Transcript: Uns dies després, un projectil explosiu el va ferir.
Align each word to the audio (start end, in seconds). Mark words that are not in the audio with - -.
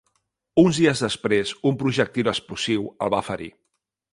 Uns 0.61 0.79
dies 0.81 1.03
després, 1.05 1.51
un 1.73 1.77
projectil 1.83 2.33
explosiu 2.33 2.89
el 3.07 3.17
va 3.17 3.21
ferir. 3.33 3.51